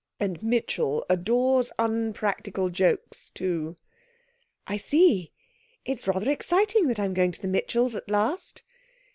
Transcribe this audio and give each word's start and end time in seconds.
And 0.19 0.41
Mitchell 0.41 1.05
adores 1.11 1.71
unpractical 1.77 2.71
jokes, 2.71 3.29
too.' 3.29 3.75
'I 4.65 4.77
see. 4.77 5.31
It's 5.85 6.07
rather 6.07 6.27
exciting 6.31 6.87
that 6.87 6.99
I'm 6.99 7.13
going 7.13 7.31
to 7.33 7.41
the 7.43 7.47
Mitchells 7.47 7.93
at 7.93 8.09
last.' 8.09 8.63